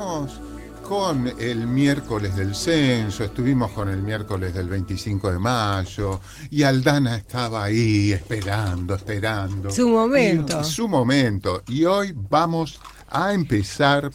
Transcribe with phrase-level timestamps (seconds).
[0.00, 0.40] estuvimos
[0.82, 7.16] con el miércoles del censo, estuvimos con el miércoles del 25 de mayo y Aldana
[7.16, 9.70] estaba ahí esperando, esperando.
[9.70, 10.62] Su momento.
[10.62, 11.62] Y- su momento.
[11.68, 14.10] Y hoy vamos a empezar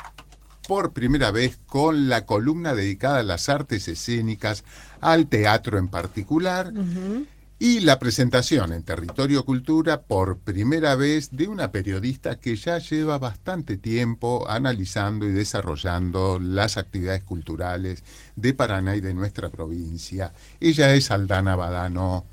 [0.67, 4.63] por primera vez con la columna dedicada a las artes escénicas,
[5.01, 6.73] al teatro en particular.
[7.57, 13.17] Y la presentación en Territorio Cultura por primera vez de una periodista que ya lleva
[13.17, 18.03] bastante tiempo analizando y desarrollando las actividades culturales
[18.35, 20.33] de Paraná y de nuestra provincia.
[20.59, 22.25] Ella es Aldana Badano.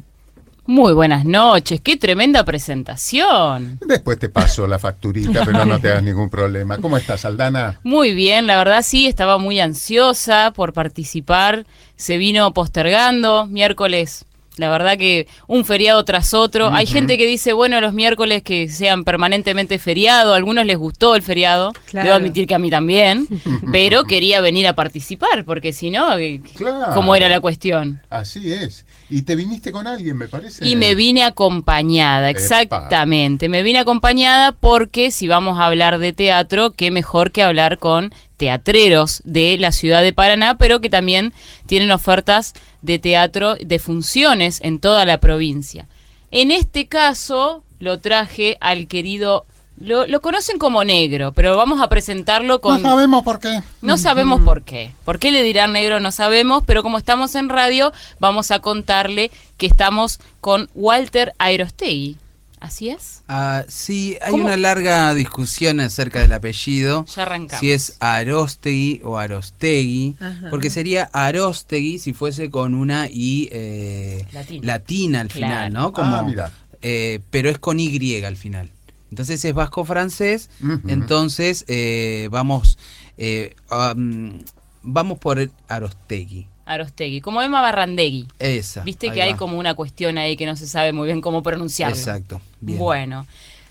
[0.67, 3.79] Muy buenas noches, qué tremenda presentación.
[3.87, 6.79] Después te paso la facturita, pero no te hagas ningún problema.
[6.79, 7.79] ¿Cómo estás, Aldana?
[7.85, 11.65] Muy bien, la verdad sí, estaba muy ansiosa por participar,
[11.95, 14.25] se vino postergando, miércoles,
[14.57, 16.69] la verdad que un feriado tras otro.
[16.73, 21.15] Hay gente que dice, bueno, los miércoles que sean permanentemente feriado, a algunos les gustó
[21.17, 22.05] el feriado, Claro.
[22.07, 23.27] debo admitir que a mí también,
[23.73, 26.93] pero quería venir a participar, porque si no, eh, Claro.
[26.95, 28.01] ¿cómo era la cuestión?
[28.11, 28.85] Así es.
[29.09, 30.67] Y te viniste con alguien, me parece.
[30.67, 32.39] Y me vine acompañada, Epa.
[32.41, 33.49] exactamente.
[33.49, 38.13] Me vine acompañada porque si vamos a hablar de teatro, qué mejor que hablar con
[38.43, 41.33] teatreros de la ciudad de Paraná, pero que también
[41.67, 45.87] tienen ofertas de teatro, de funciones en toda la provincia.
[46.33, 49.47] En este caso lo traje al querido,
[49.79, 52.83] lo, lo conocen como negro, pero vamos a presentarlo con...
[52.83, 53.63] No sabemos por qué.
[53.81, 54.91] No sabemos por qué.
[55.05, 56.01] ¿Por qué le dirán negro?
[56.01, 62.17] No sabemos, pero como estamos en radio, vamos a contarle que estamos con Walter Airostegui.
[62.63, 63.23] ¿Así es?
[63.27, 64.45] Ah, sí, hay ¿Cómo?
[64.45, 67.05] una larga discusión acerca del apellido.
[67.07, 67.59] Ya arrancamos.
[67.61, 70.49] Si es Arostegui o Arostegui, Ajá.
[70.49, 74.61] porque sería Arostegui si fuese con una I eh, Latina.
[74.67, 75.47] latina al Claro.
[75.55, 75.93] final, ¿no?
[75.93, 76.53] Como, Ah, mira.
[76.83, 78.71] eh, pero es con Y al final.
[79.11, 80.49] Entonces es vasco-francés,
[80.89, 82.79] entonces eh, vamos,
[83.19, 84.39] eh, um,
[84.83, 86.47] vamos por Arostegui.
[86.75, 87.21] Arostegui.
[87.21, 88.27] Como Emma Barrandegui.
[88.39, 88.83] Esa.
[88.83, 91.97] Viste que hay como una cuestión ahí que no se sabe muy bien cómo pronunciarlo.
[91.97, 92.41] Exacto.
[92.61, 92.79] bien.
[92.79, 93.27] Bueno,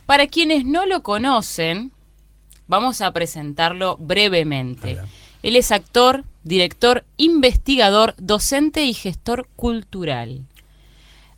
[0.06, 1.92] para quienes no lo conocen,
[2.68, 4.98] vamos a presentarlo brevemente.
[5.44, 10.46] Él es actor, director, investigador, docente y gestor cultural.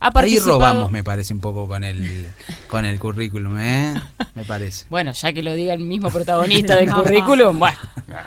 [0.06, 2.26] Ha Ahí robamos, me parece, un poco con el,
[2.68, 3.94] con el currículum, ¿eh?
[4.34, 4.84] Me parece.
[4.90, 7.78] Bueno, ya que lo diga el mismo protagonista del currículum, bueno,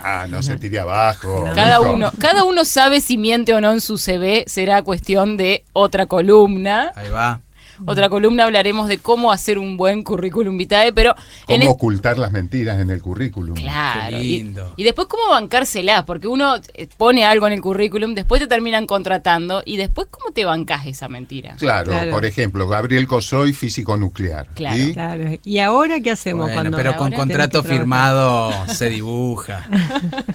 [0.04, 1.46] Ah, no se tire abajo.
[1.54, 5.64] cada uno, cada uno sabe si miente o no en su CV, será cuestión de
[5.74, 6.92] otra columna.
[6.96, 7.42] Ahí va.
[7.86, 11.16] Otra columna hablaremos de cómo hacer un buen currículum vitae, pero
[11.48, 13.56] en Cómo es- ocultar las mentiras en el currículum.
[13.56, 14.18] Claro.
[14.18, 14.74] Qué y- lindo.
[14.78, 18.86] Y, después cómo bancárselas, porque uno eh, pone algo en el currículum, después te terminan
[18.88, 21.56] contratando y después cómo te bancás esa mentira.
[21.58, 22.12] Claro, Claro.
[22.12, 24.48] por ejemplo, Gabriel Cosoy, físico nuclear.
[24.56, 24.78] Claro.
[24.78, 24.94] ¿Y?
[24.94, 25.24] Claro.
[25.44, 29.68] ¿Y ahora qué hacemos Bueno, cuando pero con contrato firmado se dibuja.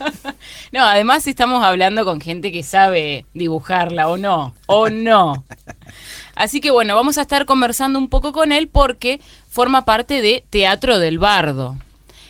[0.72, 5.44] No, además estamos hablando con gente que sabe dibujarla o no, o no.
[6.34, 10.44] Así que bueno, vamos a estar conversando un poco con él porque forma parte de
[10.50, 11.76] Teatro del Bardo.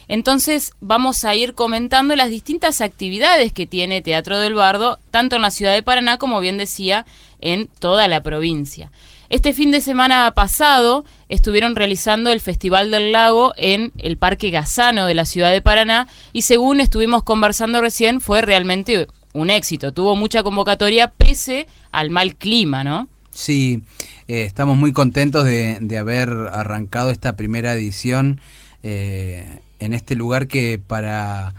[0.09, 5.43] Entonces vamos a ir comentando las distintas actividades que tiene Teatro del Bardo, tanto en
[5.43, 7.07] la ciudad de Paraná como bien decía,
[7.41, 8.91] en toda la provincia.
[9.31, 15.07] Este fin de semana pasado estuvieron realizando el Festival del Lago en el Parque Gazano
[15.07, 19.93] de la ciudad de Paraná y según estuvimos conversando recién fue realmente un éxito.
[19.93, 23.09] Tuvo mucha convocatoria pese al mal clima, ¿no?
[23.33, 23.83] Sí,
[24.29, 28.41] eh, estamos muy contentos de, de haber arrancado esta primera edición
[28.83, 31.55] eh, en este lugar que para,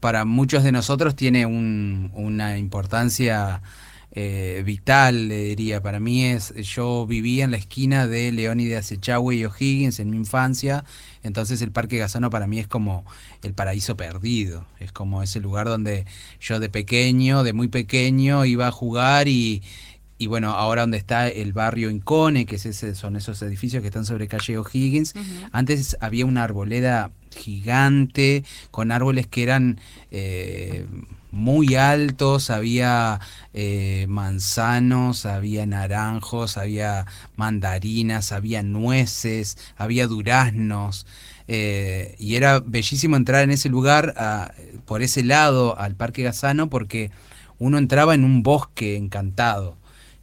[0.00, 3.62] para muchos de nosotros tiene un- una importancia
[4.12, 5.82] eh, vital, le diría.
[5.82, 10.16] Para mí es, yo vivía en la esquina de Leónidas Echagüe y O'Higgins en mi
[10.18, 10.84] infancia,
[11.22, 13.04] entonces el Parque Gazano para mí es como
[13.42, 16.06] el paraíso perdido, es como ese lugar donde
[16.40, 19.62] yo de pequeño, de muy pequeño, iba a jugar y,
[20.18, 23.88] y bueno, ahora donde está el barrio Incone, que es ese, son esos edificios que
[23.88, 25.14] están sobre calle O'Higgins,
[25.52, 29.78] antes había una arboleda gigante con árboles que eran
[30.10, 30.86] eh,
[31.32, 33.20] muy altos, había
[33.52, 37.04] eh, manzanos, había naranjos, había
[37.36, 41.06] mandarinas, había nueces, había duraznos.
[41.48, 44.50] eh, y era bellísimo entrar en ese lugar, a-
[44.84, 47.10] por ese lado, al Parque Gazano, porque
[47.58, 49.76] uno entraba en un bosque encantado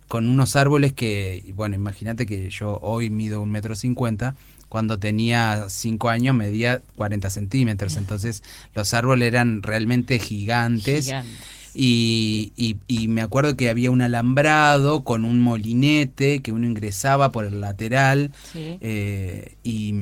[0.08, 4.36] con unos árboles que, bueno, imagínate que yo hoy mido un metro cincuenta,
[4.70, 8.42] cuando tenía cinco años medía 40 centímetros, entonces
[8.74, 11.06] los árboles eran realmente gigantes.
[11.06, 11.30] Gigante.
[11.76, 17.32] Y, y- y me acuerdo que había un alambrado con un molinete que uno ingresaba
[17.32, 18.78] por el lateral Sí.
[18.80, 19.96] eh, y,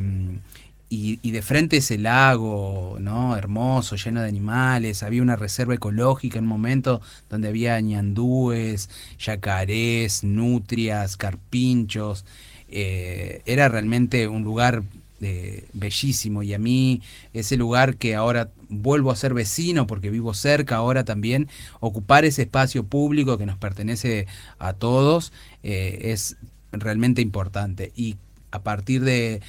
[0.94, 3.38] y, de frente ese lago, ¿no?
[3.38, 5.04] Hermoso, lleno de animales.
[5.04, 12.26] Había una reserva ecológica en un momento donde había ñandúes, yacarés, nutrias, carpinchos.
[12.68, 14.84] Eh, era realmente un lugar
[15.22, 17.02] eh, bellísimo y a mí
[17.34, 21.48] ese lugar que ahora vuelvo a ser vecino porque vivo cerca ahora también,
[21.80, 24.28] ocupar ese espacio público que nos pertenece
[24.60, 25.32] a todos
[25.64, 26.36] eh, es
[26.74, 27.94] realmente importante.
[27.96, 28.18] Y
[28.52, 29.42] a partir de,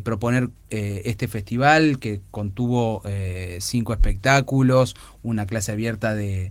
[0.00, 6.50] proponer eh, este festival que contuvo eh, cinco espectáculos, una clase abierta de,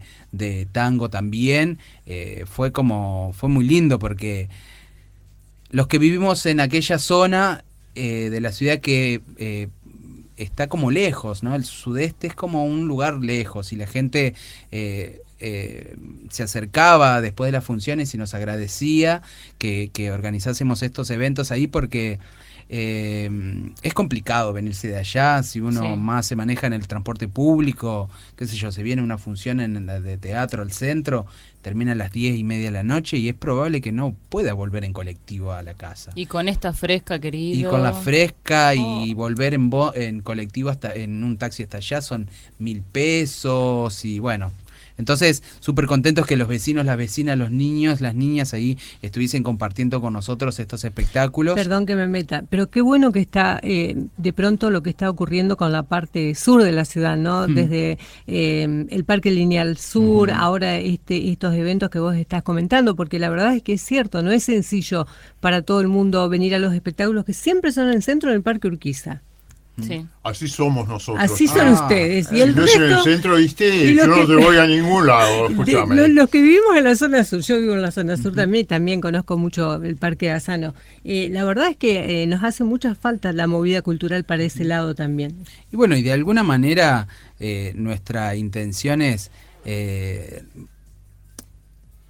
[0.72, 4.50] tango también, eh, fue como, fue muy lindo porque
[5.70, 7.64] los que vivimos en aquella zona
[7.94, 9.22] de la ciudad que
[10.38, 11.56] está como lejos, ¿no?
[11.56, 14.36] El sudeste es como un lugar lejos y la gente
[15.40, 19.22] se acercaba después de las funciones y nos agradecía
[19.58, 22.20] que, organizásemos estos eventos ahí porque
[22.70, 23.30] eh,
[23.82, 28.46] es complicado venirse de allá, si uno más se maneja en el transporte público, qué
[28.46, 31.28] sé yo, se viene una función en la de teatro al centro,
[31.62, 34.54] termina a las diez y media de la noche y es probable que no pueda
[34.54, 36.12] volver en colectivo a la casa.
[36.16, 37.60] Y con esta fresca, querido.
[37.60, 39.16] Y con la fresca y oh.
[39.16, 42.30] volver en, en colectivo hasta en un taxi hasta allá son
[42.60, 44.52] mil pesos y bueno,
[44.98, 50.02] entonces, súper contentos que los vecinos, las vecinas, los niños, las niñas ahí estuviesen compartiendo
[50.02, 51.56] con nosotros estos espectáculos.
[51.56, 55.10] Perdón que me meta, pero qué bueno que está eh, de pronto lo que está
[55.10, 57.48] ocurriendo con la parte sur de la ciudad, ¿no?
[57.48, 63.20] Desde eh, el Parque Lineal Sur, ahora este, estos eventos que vos estás comentando, porque
[63.20, 65.08] la verdad es que es cierto, no es sencillo
[65.40, 68.42] para todo el mundo venir a los espectáculos que siempre son en el centro del
[68.42, 69.22] Parque Urquiza.
[70.24, 71.24] Así somos nosotros.
[71.24, 71.74] Así son ah.
[71.74, 72.32] ustedes.
[72.32, 76.08] Y el no en el centro, viste, yo no te voy a ningún lado, escúchame.
[76.08, 79.02] los, que vivimos en la zona sur, yo vivo en la zona sur también, también
[79.02, 80.74] conozco mucho el Parque Asano.
[81.04, 84.64] Eh, la verdad es que eh, nos hace mucha falta la movida cultural para ese
[84.64, 85.36] lado también.
[85.72, 87.08] Y bueno, y de alguna manera
[87.40, 89.32] eh, nuestra intención es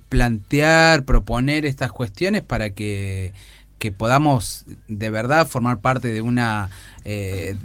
[0.09, 3.33] plantear, proponer estas cuestiones para que
[3.79, 6.69] que podamos de verdad formar parte de una
[7.05, 7.55] eh,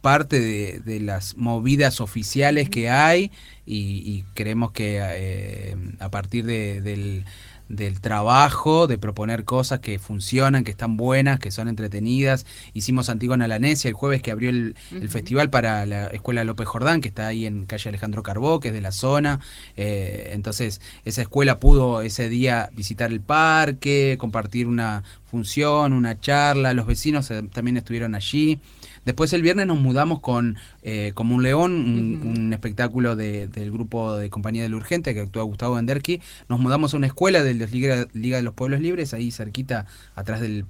[0.00, 0.38] parte
[0.80, 3.32] de, las movidas oficiales que hay
[3.66, 7.24] y, creemos que eh, a partir del
[7.68, 12.46] del trabajo, de proponer cosas que funcionan, que están buenas, que son entretenidas.
[12.74, 14.74] Hicimos Antigua Lanesia el jueves que abrió el,
[15.08, 18.74] festival para la Escuela López Jordán, que está ahí en calle Alejandro Carbó, que es
[18.74, 19.40] de la zona.
[19.76, 26.72] Eh, entonces, esa escuela pudo ese día visitar el parque, compartir una función, una charla.
[26.72, 28.60] Los vecinos eh, también estuvieron allí.
[29.06, 34.30] Después el viernes nos mudamos con eh, Como un León, un, espectáculo del grupo de
[34.30, 36.20] Compañía del Urgente que actúa Gustavo Enderqui.
[36.48, 39.86] Nos mudamos a una escuela de la Liga, de los Pueblos Libres, ahí cerquita,
[40.16, 40.66] atrás del,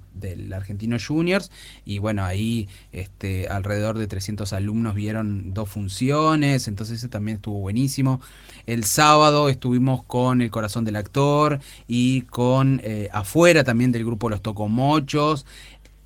[0.53, 1.51] Argentino Juniors.
[1.83, 7.59] Y bueno, ahí este, alrededor de 300 alumnos vieron dos funciones, entonces eso también estuvo
[7.59, 8.21] buenísimo.
[8.67, 14.29] El sábado estuvimos con El Corazón del Actor y con eh, afuera también del grupo
[14.29, 15.47] Los Tocomochos.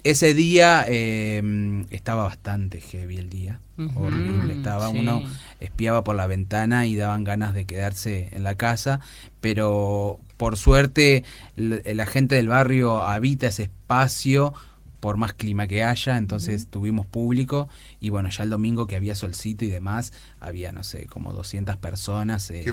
[0.03, 3.59] Ese día em, estaba bastante heavy el día,
[3.95, 4.53] horrible.
[4.53, 5.23] Estaba uno
[5.59, 8.99] espiaba por la ventana y daban ganas de quedarse en la casa,
[9.41, 11.23] pero por suerte
[11.55, 14.53] la gente del barrio habita ese espacio
[15.01, 17.67] por más clima que haya, entonces tuvimos público
[17.99, 21.75] y bueno, ya el domingo que había solcito y demás, había, no sé, como 200
[21.77, 22.71] personas eh,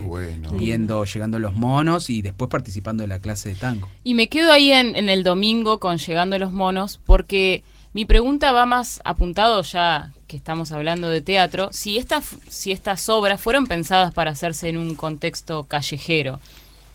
[0.52, 3.88] viendo, llegando los monos y después participando de la clase de tango.
[4.04, 8.52] Y me quedo ahí en, en el domingo con llegando los monos porque mi pregunta
[8.52, 13.66] va más apuntado ya que estamos hablando de teatro, si estas, si estas obras fueron
[13.66, 16.38] pensadas para hacerse en un contexto callejero,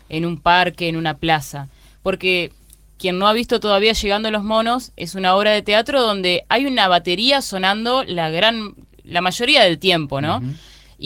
[0.08, 1.68] en un parque, en una plaza,
[2.04, 2.52] porque
[2.98, 6.66] quien no ha visto todavía Llegando los Monos, es una obra de teatro donde hay
[6.66, 10.40] una batería sonando la gran, la mayoría del tiempo, ¿no?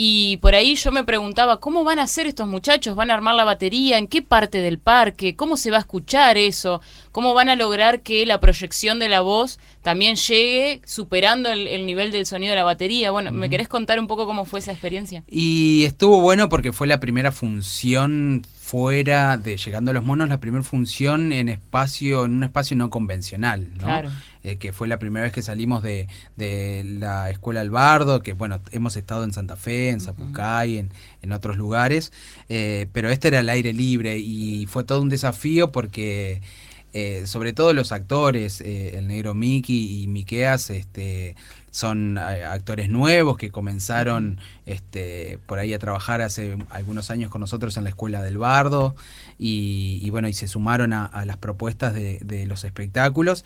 [0.01, 2.95] Y por ahí yo me preguntaba, ¿cómo van a hacer estos muchachos?
[2.95, 3.99] ¿Van a armar la batería?
[3.99, 5.35] ¿En qué parte del parque?
[5.35, 6.81] ¿Cómo se va a escuchar eso?
[7.11, 12.13] ¿Cómo van a lograr que la proyección de la voz también llegue superando el, nivel
[12.13, 13.11] del sonido de la batería?
[13.11, 15.25] Bueno, ¿me querés contar un poco cómo fue esa experiencia?
[15.27, 20.41] Y estuvo bueno porque fue la primera función fuera de Llegando a los Monos, la
[20.41, 24.11] primera función en espacio, en un espacio no convencional, ¿no?
[24.43, 26.07] Eh, que fue la primera vez que salimos de,
[26.37, 30.91] la Escuela Albardo, que bueno, hemos estado en Santa Fe, en Zapucay, en,
[31.23, 32.13] en otros lugares,
[32.51, 36.43] eh, pero este era el aire libre y fue todo un desafío porque
[36.93, 41.37] eh, sobre todo los actores, el negro Mickey y Miqueas, este
[41.71, 47.41] son eh, actores nuevos que comenzaron este, por ahí a trabajar hace algunos años con
[47.41, 48.97] nosotros en la Escuela del Bardo
[49.39, 53.45] y, bueno, y se sumaron a, las propuestas de, los espectáculos.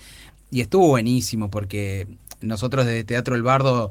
[0.50, 2.06] Y estuvo buenísimo porque
[2.40, 3.90] nosotros desde Teatro El Bardo,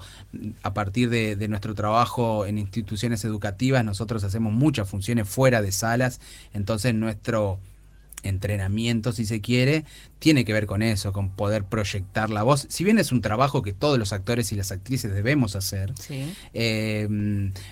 [0.64, 5.72] a partir de, de, nuestro trabajo en instituciones educativas, nosotros hacemos muchas funciones fuera de
[5.72, 6.20] salas,
[6.54, 7.60] entonces nuestro
[8.24, 9.86] entrenamiento, si se quiere,
[10.22, 12.68] tiene que ver con eso, con poder proyectar la voz.
[12.70, 15.96] Si bien es un trabajo que todos los actores y las actrices debemos hacer,
[16.54, 17.08] eh,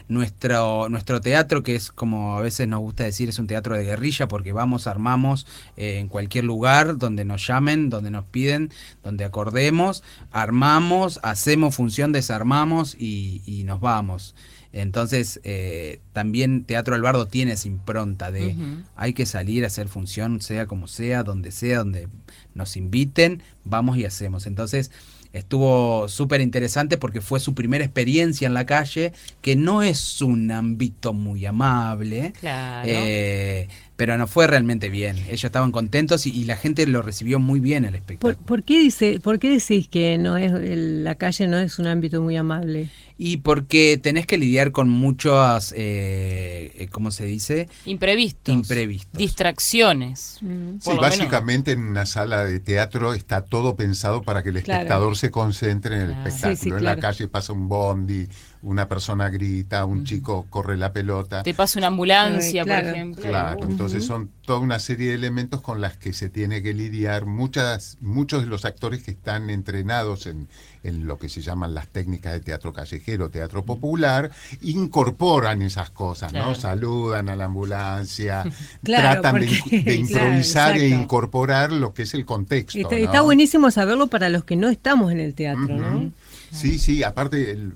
[0.08, 3.84] nuestro, nuestro teatro, que es como a veces nos gusta decir, es un teatro de
[3.84, 5.46] guerrilla, porque vamos, armamos
[5.78, 8.72] eh, en cualquier lugar donde nos llamen, donde nos piden,
[9.04, 10.02] donde acordemos,
[10.32, 14.34] armamos, hacemos función, desarmamos y, y nos vamos.
[14.72, 18.56] Entonces, eh, también Teatro Albardo tiene esa impronta de
[18.96, 22.08] hay que salir a hacer función, sea como sea, donde sea, donde
[22.54, 24.48] nos inviten, vamos y hacemos.
[24.48, 24.92] Entonces,
[25.34, 30.52] estuvo súper interesante porque fue su primera experiencia en la calle, que no es un
[30.52, 32.34] ámbito muy amable.
[32.40, 32.88] Claro.
[32.90, 35.18] Eh, pero no fue realmente bien.
[35.28, 38.38] Ellos estaban contentos y, la gente lo recibió muy bien el espectáculo.
[38.46, 42.22] ¿Por, qué, dice, ¿por qué decís que no es la calle no es un ámbito
[42.22, 42.90] muy amable?
[43.22, 47.68] Y porque tenés que lidiar con muchos, eh, eh ¿cómo se dice?
[47.84, 48.56] Imprevistos.
[48.56, 49.12] Imprevistos.
[49.12, 50.38] Distracciones.
[50.40, 50.80] Mm.
[50.80, 55.32] Sí, básicamente en una sala de teatro está todo pensado para que el espectador se
[55.32, 56.78] concentre en el espectáculo.
[56.78, 58.30] En la calle pasa un bondi,
[58.62, 61.44] una persona grita, un chico corre la pelota.
[61.44, 63.24] Te pasa una ambulancia, por ejemplo.
[63.24, 67.26] Claro, entonces son toda una serie de elementos con las que se tiene que lidiar.
[67.26, 70.48] Muchas, muchos de los actores que están entrenados en,
[70.84, 76.56] lo que se llaman las técnicas de teatro callejero, teatro popular, incorporan esas cosas, ¿no?
[76.56, 78.44] Saludan a la ambulancia,
[78.84, 82.90] tratan de, improvisar e incorporar lo que es el contexto.
[82.90, 86.12] Está, buenísimo saberlo para los que no estamos en el teatro, ¿no?
[86.52, 87.74] Sí, sí, aparte el,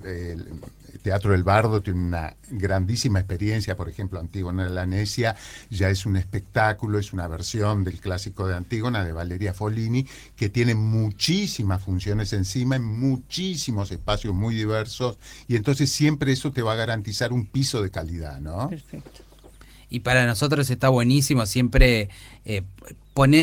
[1.04, 5.36] Teatro del Bardo tiene una grandísima experiencia, por ejemplo, Antígona de la Necia
[5.70, 10.48] ya es un espectáculo, es una versión del clásico de Antígona de Valeria Folini, que
[10.48, 16.72] tiene muchísimas funciones encima, en muchísimos espacios muy diversos, y entonces siempre eso te va
[16.72, 18.70] a garantizar un piso de calidad, ¿no?
[18.70, 19.22] Perfecto.
[19.90, 22.10] Y para nosotros está buenísimo siempre
[22.46, 22.64] eh,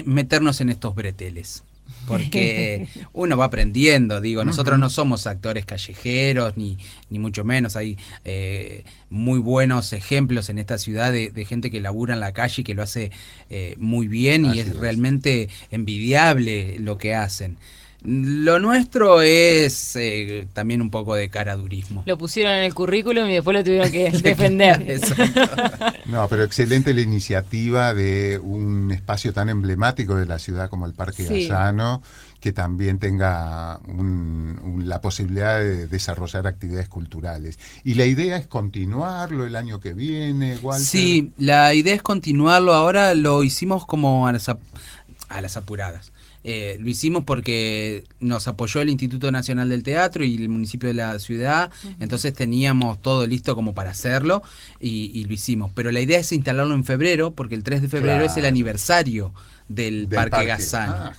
[0.06, 1.62] meternos en estos breteles
[2.06, 6.78] porque uno va aprendiendo, digo, nosotros no somos actores callejeros, ni,
[7.08, 12.14] ni mucho menos, hay eh, muy buenos ejemplos en esta ciudad de, gente que labura
[12.14, 13.10] en la calle y que lo hace
[13.48, 17.56] eh, muy bien y es, realmente envidiable lo que hacen.
[18.02, 22.02] Lo nuestro es eh, también un poco de caradurismo.
[22.06, 25.00] Lo pusieron en el currículum y después lo tuvieron que defender.
[26.06, 30.94] no, pero excelente la iniciativa de un espacio tan emblemático de la ciudad como el
[30.94, 31.48] Parque sí.
[32.40, 33.80] que también tenga
[34.78, 37.58] la posibilidad de desarrollar actividades culturales.
[37.84, 40.80] Y la idea es continuarlo el año que viene, igual.
[40.80, 42.72] Sí, la idea es continuarlo.
[42.72, 46.12] Ahora lo hicimos como a las apuradas.
[46.42, 50.94] Eh, lo hicimos porque nos apoyó el Instituto Nacional del Teatro y el municipio de
[50.94, 54.42] la ciudad, entonces teníamos todo listo como para hacerlo
[54.80, 55.70] y, lo hicimos.
[55.74, 59.32] Pero la idea es instalarlo en febrero, porque el 3 de febrero es el aniversario
[59.70, 60.90] del, Parque, Gazán.
[60.90, 61.12] Ah,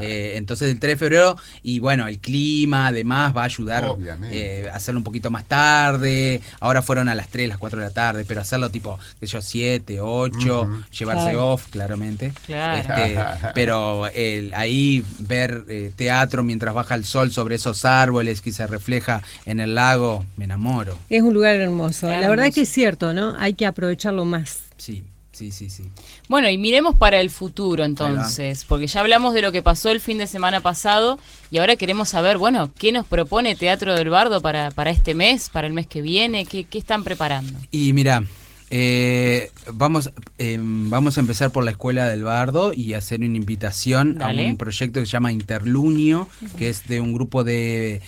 [0.00, 3.96] eh, entonces el 3 de febrero, y bueno, el clima además va a ayudar
[4.30, 6.40] eh, a hacerlo un poquito más tarde.
[6.60, 9.42] Ahora fueron a las 3, las 4 de la tarde, pero hacerlo tipo, que yo,
[9.42, 12.32] 7, 8, llevarse off, claramente.
[12.46, 13.18] Este,
[13.54, 18.66] pero el, ahí ver eh, teatro mientras baja el sol sobre esos árboles que se
[18.66, 20.96] refleja en el lago, me enamoro.
[21.10, 22.08] Es un lugar hermoso.
[22.08, 23.34] La verdad es que es cierto, ¿no?
[23.38, 24.60] Hay que aprovecharlo más.
[24.76, 25.04] Sí.
[25.36, 25.82] Sí, sí, sí.
[26.30, 30.00] Bueno, y miremos para el futuro entonces, porque ya hablamos de lo que pasó el
[30.00, 31.18] fin de semana pasado
[31.50, 35.50] y ahora queremos saber, bueno, ¿qué nos propone Teatro del Bardo para, para este mes,
[35.50, 36.46] para el mes que viene?
[36.46, 37.52] ¿Qué, qué están preparando?
[37.70, 38.24] Y mira,
[38.68, 44.20] eh, vamos, em, vamos a empezar por la Escuela del Bardo y hacer una invitación
[44.20, 48.00] a un proyecto que se llama Interlunio, que es de un grupo de,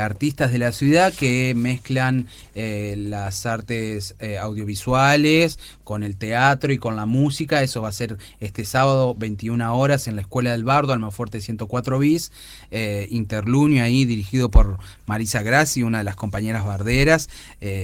[0.00, 6.78] artistas de la ciudad que mezclan eh, las artes eh, audiovisuales con el teatro y
[6.78, 7.62] con la música.
[7.62, 11.98] Eso va a ser este sábado 21 horas en la Escuela del Bardo, Almafuerte 104
[11.98, 12.30] bis.
[12.70, 17.28] Interlunio ahí dirigido por Marisa Grassi, una de las compañeras barderas.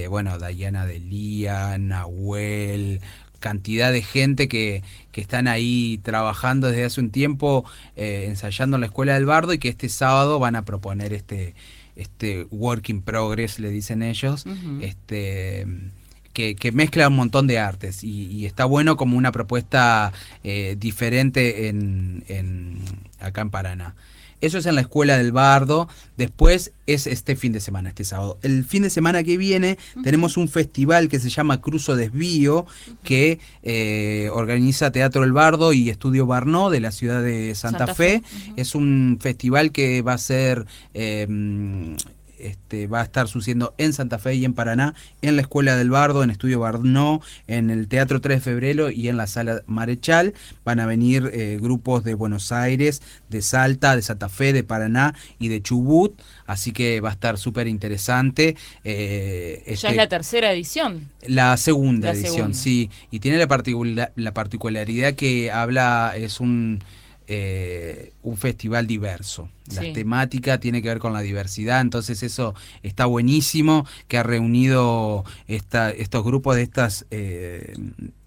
[0.09, 3.01] bueno, Diana Delía, Nahuel,
[3.39, 8.81] cantidad de gente que, que, están ahí trabajando desde hace un tiempo, eh, ensayando en
[8.81, 11.55] la Escuela del Bardo y que este sábado van a proponer este,
[11.95, 14.45] este work in progress, le dicen ellos,
[14.81, 15.65] este
[16.33, 20.13] que, mezcla un montón de artes y, está bueno como una propuesta
[20.43, 22.23] eh, diferente en,
[23.19, 23.95] acá en Paraná.
[24.41, 25.87] Eso es en la Escuela del Bardo.
[26.15, 28.37] Después es este fin de semana, este sábado.
[28.41, 32.65] El fin de semana que viene tenemos un festival que se llama Cruzo Desvío,
[33.03, 38.23] que eh, organiza Teatro El Bardo y Estudio Barnó de la ciudad de Santa, Fe.
[38.55, 40.65] Es un festival que va a ser...
[40.93, 41.95] Eh,
[42.39, 45.89] este, va a estar sucediendo en Santa Fe y en Paraná, en la Escuela del
[45.89, 50.33] Bardo, en Estudio Barnó, en el Teatro 3 de Febrero y en la Sala Marechal.
[50.63, 55.15] Van a venir eh, grupos de Buenos Aires, de Salta, de Santa Fe, de Paraná
[55.39, 58.55] y de Chubut, así que va a estar súper interesante.
[58.83, 61.09] Eh, ya este es la tercera edición.
[61.27, 66.79] La segunda edición, sí, y tiene la, la particularidad que habla, es un
[67.29, 69.49] eh, un festival diverso.
[69.75, 75.25] La temática tiene que ver con la diversidad, entonces eso está buenísimo, que ha reunido
[75.47, 77.75] esta, estos grupos de estas, eh,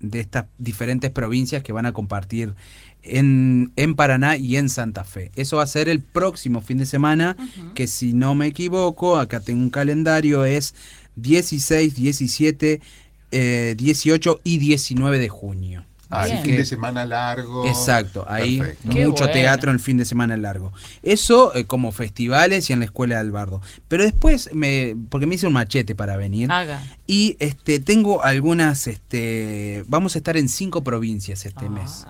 [0.01, 2.55] de estas diferentes provincias que van a compartir
[3.03, 5.31] en, en, Paraná y en Santa Fe.
[5.35, 7.39] Eso va a ser el próximo fin de semana,
[7.75, 10.75] que si no me equivoco, acá tengo un calendario, es
[11.17, 12.83] 16, 17,
[13.31, 15.87] 18 y 19 de junio.
[16.11, 17.67] Así fin de semana largo.
[17.67, 20.73] Exacto, ahí mucho teatro en el fin de semana largo.
[21.03, 23.63] Eso eh, como festivales y en la escuela de Albardo.
[23.87, 26.51] Pero después, me, porque me hice un machete para venir.
[26.51, 26.83] Haga.
[27.07, 31.71] Y este, tengo algunas, este, vamos a estar en cinco provincias este ah.
[31.71, 32.07] mes.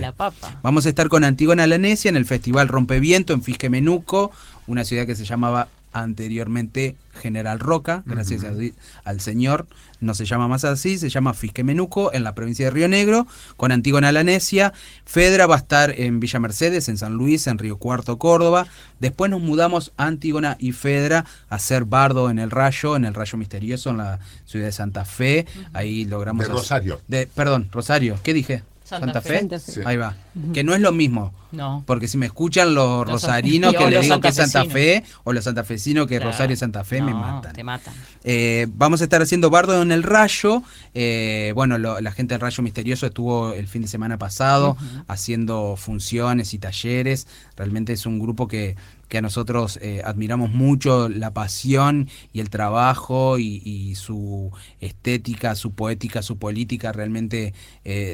[0.00, 0.58] la papa.
[0.62, 4.32] Vamos a estar con Antigona Lanesia en el Festival Rompeviento en Fisquemenuco,
[4.66, 8.44] una ciudad que se llamaba anteriormente General Roca, gracias
[9.04, 9.66] al Señor,
[10.00, 13.72] no se llama más así, se llama Fisquemenuco en la provincia de Río Negro, con
[13.72, 14.72] Antígona Lanesia.
[15.04, 18.66] Fedra va a estar en Villa Mercedes, en San Luis, en Río Cuarto, Córdoba.
[18.98, 23.36] Después nos mudamos Antígona y Fedra a ser bardo en el Rayo, en el Rayo
[23.36, 25.46] Misterioso, en la ciudad de Santa Fe.
[25.72, 26.46] Ahí logramos...
[26.46, 27.00] De Rosario.
[27.08, 28.62] De, perdón, Rosario, ¿qué dije?
[28.84, 29.48] Santa, Fe.
[29.84, 30.16] Ahí va.
[30.52, 31.32] Que no es lo mismo.
[31.52, 31.82] No.
[31.86, 35.44] Porque si me escuchan los, rosarinos que le digo que es Santa Fe, o los
[35.44, 37.52] santafesinos que Rosario es Santa Fe, me matan.
[37.52, 37.94] Te matan.
[38.22, 40.62] Eh, vamos a estar haciendo bardo en el Rayo.
[40.94, 44.76] Eh, bueno, la gente del Rayo Misterioso estuvo el fin de semana pasado
[45.08, 47.26] haciendo funciones y talleres.
[47.56, 48.76] Realmente es un grupo que
[49.10, 55.72] que a nosotros eh, admiramos mucho la pasión y el trabajo y, su estética, su
[55.72, 57.52] poética, su política, realmente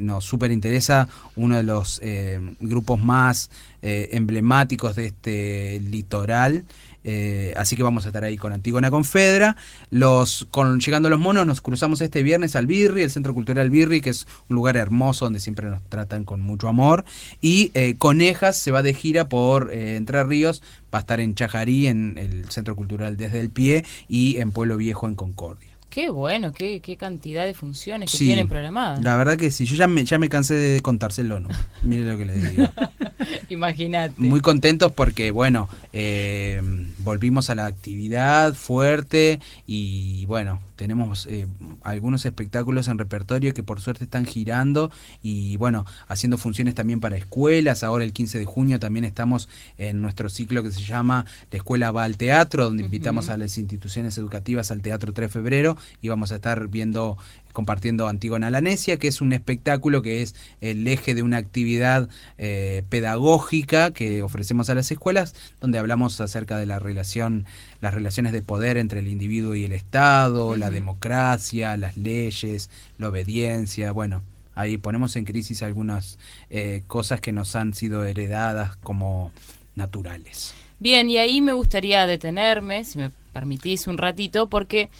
[0.01, 1.07] nos súper interesa.
[1.37, 3.51] Uno de los eh, grupos más
[3.83, 6.65] emblemáticos de este litoral.
[7.09, 9.57] Eh, así que vamos a estar ahí con Antígona Confedra.
[9.91, 13.71] Los, con, llegando a los monos, nos cruzamos este viernes al Birri, el Centro Cultural
[13.71, 17.05] Birri, que es un lugar hermoso donde siempre nos tratan con mucho amor.
[17.41, 21.37] Y eh, Conejas se va de gira por eh, Entre Ríos, va a estar en
[21.37, 25.76] Chajarí, en el Centro Cultural Desde el Pie, y en Pueblo Viejo, en Concordia.
[25.97, 29.03] Qué bueno, qué, qué cantidad de funciones que tienen programadas.
[29.03, 31.49] La verdad que sí, yo ya me, ya me cansé de contárselo, ¿no?
[31.83, 32.69] Mire lo que le digo.
[33.49, 34.13] Imagínate.
[34.19, 36.61] Muy contentos porque, bueno, eh,
[36.99, 41.47] volvimos a la actividad fuerte y, bueno, tenemos eh,
[41.83, 44.91] algunos espectáculos en repertorio que por suerte están girando
[45.23, 47.83] y bueno, haciendo funciones también para escuelas.
[47.83, 51.91] Ahora el 15 de junio también estamos en nuestro ciclo que se llama La Escuela
[51.91, 56.09] va al Teatro, donde invitamos a las instituciones educativas al Teatro 3 de Febrero y
[56.09, 57.17] vamos a estar viendo
[57.57, 62.83] compartiendo Antígona Lanesia, que es un espectáculo que es el eje de una actividad eh,
[62.91, 67.47] pedagógica que ofrecemos a las escuelas, donde hablamos acerca de la relación,
[67.81, 72.69] las relaciones de poder entre el individuo y el Estado, la democracia, las leyes,
[72.99, 74.23] la obediencia, bueno.
[74.55, 76.19] Ahí ponemos en crisis algunas
[76.51, 79.33] eh, cosas que nos han sido heredadas como
[79.75, 80.53] naturales.
[80.79, 84.91] Bien, y ahí me gustaría detenerme, si me permitís un ratito, porque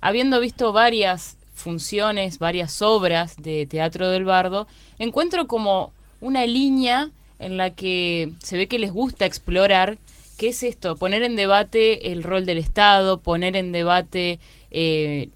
[0.00, 4.66] habiendo visto varias funciones, varias obras de Teatro del Bardo,
[4.98, 9.98] encuentro como una línea en la que se ve que les gusta explorar
[10.36, 14.38] qué es esto, poner en debate el rol del Estado, poner en debate
[14.70, 15.28] eh,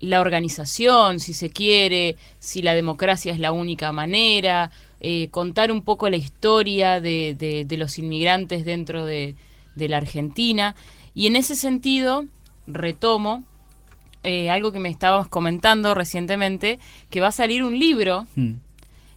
[0.00, 5.82] la organización, si se quiere, si la democracia es la única manera, eh, contar un
[5.82, 9.36] poco la historia de, los inmigrantes dentro de,
[9.76, 10.74] de la Argentina.
[11.14, 12.26] Y en ese sentido,
[12.66, 13.44] retomo
[14.24, 16.78] eh, algo que me estabas comentando recientemente,
[17.10, 18.54] que va a salir un libro mm.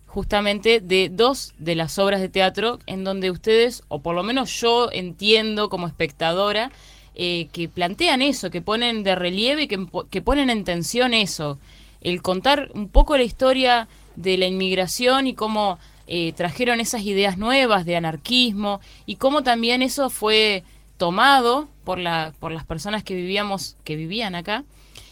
[0.06, 4.60] justamente de dos de las obras de teatro en donde ustedes, o por lo menos
[4.60, 6.72] yo entiendo como espectadora,
[7.16, 11.60] eh, que plantean eso, que ponen de relieve, que, que ponen en tensión eso,
[12.02, 17.38] el contar un poco la historia de la inmigración y cómo eh, trajeron esas ideas
[17.38, 20.64] nuevas de anarquismo y cómo también eso fue
[20.98, 24.64] tomado por, la, por las personas que vivíamos, que vivían acá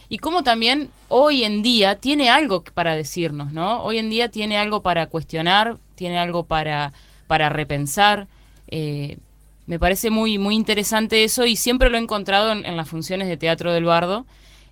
[0.09, 3.83] y cómo también hoy en día tiene algo para decirnos, ¿no?
[3.83, 6.93] Hoy en día tiene algo para cuestionar, tiene algo para,
[7.27, 8.27] para repensar.
[8.69, 9.19] Eh,
[9.67, 13.37] me parece muy, muy interesante eso y siempre lo he encontrado en, las funciones de
[13.37, 14.25] Teatro del Bardo.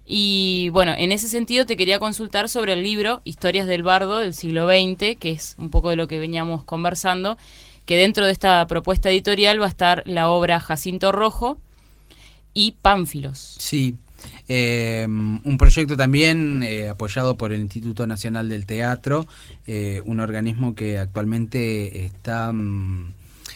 [0.08, 4.34] Y bueno, en ese sentido te quería consultar sobre el libro Historias del Bardo del
[4.34, 7.38] siglo XX, que es un poco de lo que veníamos conversando,
[7.86, 11.60] que dentro de esta propuesta editorial va a estar la obra Jacinto Rojo
[12.56, 13.56] y Pánfilos.
[13.60, 13.98] Sí,
[14.50, 19.28] eh, un proyecto también eh, apoyado por el Instituto Nacional del Teatro,
[19.66, 23.14] eh, un organismo que actualmente está mm,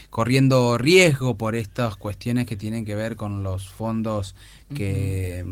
[0.10, 4.36] corriendo riesgo por estas cuestiones que tienen que ver con los fondos
[4.76, 5.46] que,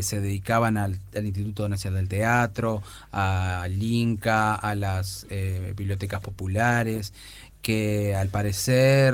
[0.00, 5.26] se dedicaban al, Instituto Nacional del Teatro, al INCA, a las
[5.76, 7.14] bibliotecas populares
[7.66, 9.12] que al parecer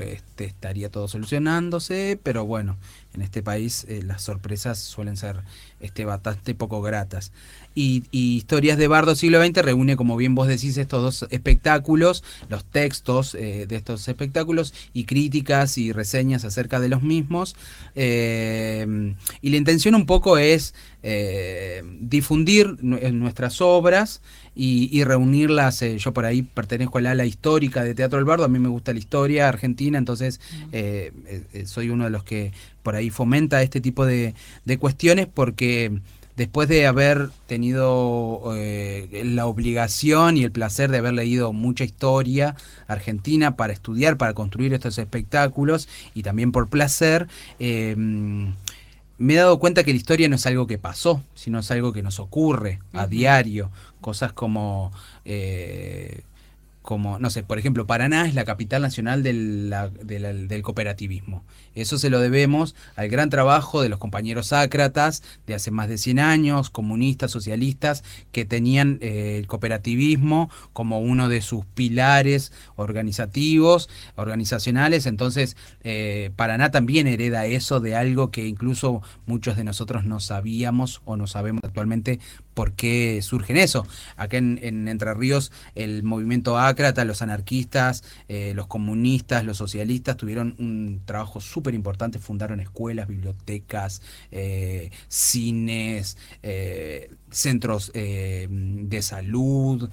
[0.00, 2.78] este, estaría todo solucionándose, pero bueno,
[3.12, 5.42] en este país eh, las sorpresas suelen ser
[5.80, 7.30] este, bastante poco gratas.
[7.74, 12.64] Y, Historias de Bardo siglo XX reúne, como bien vos decís, estos dos espectáculos, los
[12.64, 17.56] textos eh, de estos espectáculos y críticas y reseñas acerca de los mismos.
[17.94, 20.74] Eh, y la intención un poco es
[22.00, 24.20] difundir nuestras obras
[24.54, 25.80] y, reunirlas.
[25.82, 28.68] Eh, yo por ahí pertenezco al ala histórica de Teatro del Bardo, a mí me
[28.68, 30.40] gusta la historia argentina, entonces
[30.72, 31.12] eh,
[31.52, 32.52] eh, soy uno de los que
[32.82, 34.34] por ahí fomenta este tipo de,
[34.78, 36.00] cuestiones porque
[36.40, 38.54] después de haber tenido
[39.12, 42.56] la obligación y el placer de haber leído mucha historia
[42.88, 47.28] argentina para estudiar, para construir estos espectáculos y también por placer,
[49.20, 51.92] me he dado cuenta que la historia no es algo que pasó, sino es algo
[51.92, 53.70] que nos ocurre a diario.
[54.00, 54.92] Cosas como
[55.26, 56.22] eh,
[56.82, 61.44] como, no sé, por ejemplo, Paraná es la capital nacional del, del, cooperativismo.
[61.74, 65.98] Eso se lo debemos al gran trabajo de los compañeros ácratas de hace más de
[65.98, 73.90] 100 años, comunistas, socialistas, que tenían eh, el cooperativismo como uno de sus pilares organizativos,
[74.16, 75.04] organizacionales.
[75.06, 81.02] Entonces, eh, Paraná también hereda eso de algo que incluso muchos de nosotros no sabíamos
[81.04, 82.20] o no sabemos actualmente
[82.54, 83.86] por qué surgen eso.
[84.16, 90.54] Acá en, Entre Ríos el movimiento ácrata, los anarquistas, eh, los comunistas, los socialistas tuvieron
[90.58, 99.90] un trabajo súper importante, fundaron escuelas, bibliotecas, eh, cines, eh, centros de salud,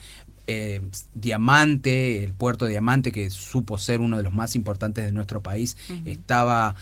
[1.14, 5.44] Diamante, el puerto de Diamante, que supo ser uno de los más importantes de nuestro
[5.44, 6.76] país, estaba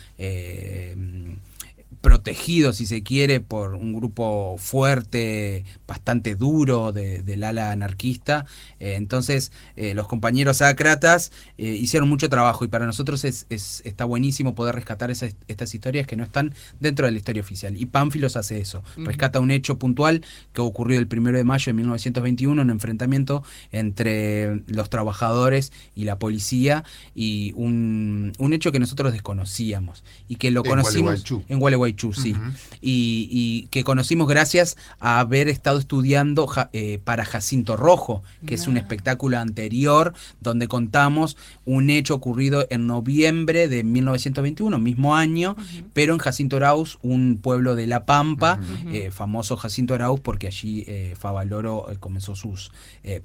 [2.02, 8.46] protegido, si se quiere, por un grupo fuerte, bastante duro del ala anarquista.
[8.80, 14.06] Eh, entonces, eh, los compañeros ácratas eh, hicieron mucho trabajo y para nosotros es, está
[14.06, 17.76] buenísimo poder rescatar estas historias que no están dentro de la historia oficial.
[17.78, 21.74] Y Pánfilos hace eso, rescata un hecho puntual que ocurrió el 1 de mayo de
[21.74, 30.04] 1921, un enfrentamiento entre los trabajadores y la policía y un, hecho que nosotros desconocíamos
[30.28, 37.00] y que lo conocimos en Gualeguaychú y, que conocimos gracias a haber estado estudiando eh,
[37.04, 43.68] para Jacinto Rojo, que es un espectáculo anterior donde contamos un hecho ocurrido en noviembre
[43.68, 45.56] de 1921, mismo año,
[45.94, 48.60] pero en Jacinto Arauz, un pueblo de La Pampa,
[48.92, 52.72] eh, famoso Jacinto Arauz porque allí eh, Favaloro eh, comenzó sus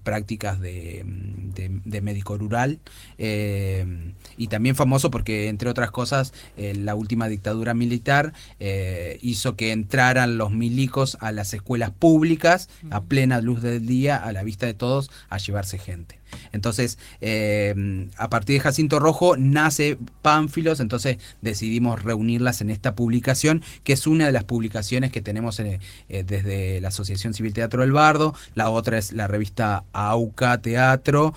[0.02, 2.80] prácticas de, de, médico rural
[3.18, 10.38] y también famoso porque, entre otras cosas, la última dictadura militar eh, hizo que entraran
[10.38, 14.74] los milicos a las escuelas públicas a plena luz del día, a la vista de
[14.74, 16.20] todos, a llevarse gente.
[16.52, 23.62] Entonces, eh, a partir de Jacinto Rojo nace Pánfilos, entonces decidimos reunirlas en esta publicación,
[23.84, 27.82] que es una de las publicaciones que tenemos eh, eh, desde la Asociación Civil Teatro
[27.82, 31.34] del Bardo, la otra es la revista AUCA Teatro,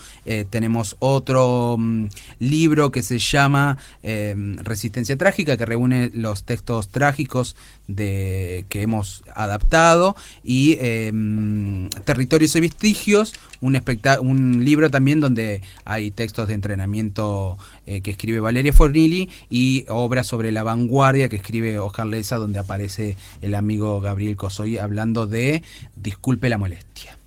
[0.49, 2.07] tenemos otro mm,
[2.39, 7.55] libro que se llama Resistencia Trágica, que reúne los textos trágicos
[7.87, 10.77] de, que hemos adaptado, y
[11.11, 13.81] mm, Territorios y Vestigios, un,
[14.21, 20.27] un libro también donde hay textos de entrenamiento eh, que escribe Valeria Fornilli y obras
[20.27, 25.63] sobre la vanguardia que escribe Oscar Leza, donde aparece el amigo Gabriel Cosoy hablando de
[25.95, 27.17] Disculpe la molestia.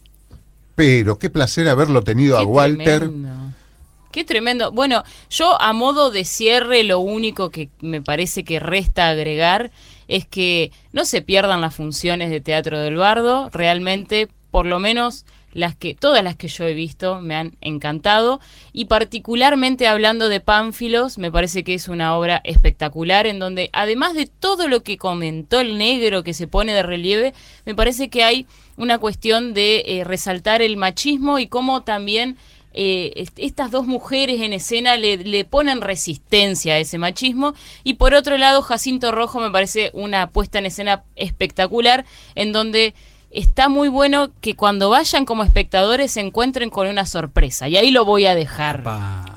[0.74, 3.10] Pero qué placer haberlo tenido a Walter.
[4.12, 4.72] Qué tremendo.
[4.72, 9.70] Bueno, yo a modo de cierre, lo único que me parece que resta agregar
[10.08, 13.50] es que no se pierdan las funciones de Teatro del Bardo.
[13.52, 15.24] Realmente, por lo menos
[15.56, 18.40] las que todas las que yo he visto me han encantado
[18.74, 24.12] y particularmente hablando de Pánfilos, me parece que es una obra espectacular en donde además
[24.12, 27.32] de todo lo que comentó el negro que se pone de relieve,
[27.64, 32.36] me parece que hay una cuestión de eh, resaltar el machismo y cómo también
[32.76, 37.54] eh, estas dos mujeres en escena le, le, ponen resistencia a ese machismo.
[37.84, 42.94] Y por otro lado, Jacinto Rojo me parece una puesta en escena espectacular, en donde
[43.30, 47.66] está muy bueno que cuando vayan como espectadores se encuentren con una sorpresa.
[47.66, 48.82] Y ahí lo voy a dejar,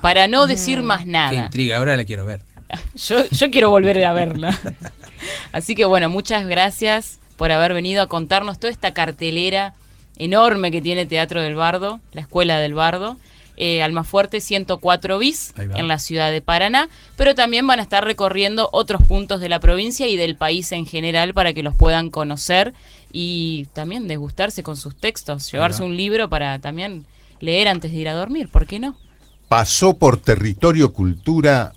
[0.01, 1.31] para no decir más nada.
[1.31, 2.41] Qué intriga, ahora la quiero ver.
[2.95, 4.59] yo, yo quiero volver a verla.
[5.53, 9.75] Así que bueno, muchas gracias por haber venido a contarnos toda esta cartelera
[10.19, 13.17] enorme que tiene Teatro del Bardo, la Escuela del Bardo.
[13.61, 18.69] Eh, Almafuerte 104 bis en la ciudad de Paraná, pero también van a estar recorriendo
[18.71, 22.73] otros puntos de la provincia y del país en general para que los puedan conocer
[23.11, 27.05] y también degustarse con sus textos, llevarse un libro para también
[27.41, 28.95] leer antes de ir a dormir, ¿por qué no?
[29.49, 31.73] Pasó por Territorio Cultura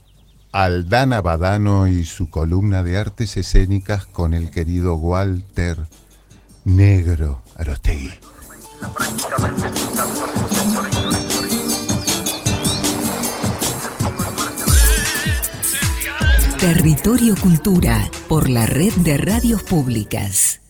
[0.52, 5.78] Aldana Badano y su columna de artes escénicas con el querido Walter
[6.64, 8.12] Negro Arostegui.
[16.58, 20.61] Territorio Cultura por la red de radios públicas.